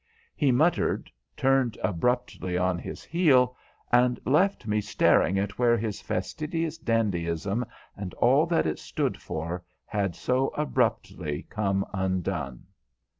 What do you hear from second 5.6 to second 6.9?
his fastidious